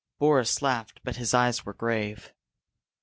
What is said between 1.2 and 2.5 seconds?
eyes were grave.